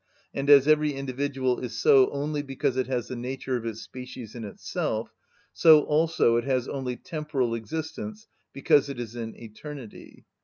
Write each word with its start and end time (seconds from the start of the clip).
And 0.33 0.49
as 0.49 0.67
every 0.67 0.93
individual 0.93 1.59
is 1.59 1.77
so 1.77 2.09
only 2.09 2.41
because 2.41 2.75
it 2.75 2.87
has 2.87 3.07
the 3.09 3.15
nature 3.15 3.55
of 3.55 3.67
its 3.67 3.81
species 3.81 4.33
in 4.33 4.43
itself, 4.43 5.13
so 5.53 5.83
also 5.83 6.37
it 6.37 6.43
has 6.43 6.67
only 6.67 6.95
temporal 6.97 7.53
existence 7.53 8.25
because 8.51 8.89
it 8.89 8.99
is 8.99 9.15
in 9.15 9.35
eternity. 9.39 10.25